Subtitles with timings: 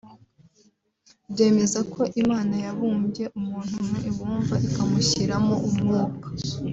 [1.31, 6.27] byemeza ko Imana yabumbye umuntu mu ibumba ikamushyiramo umwuka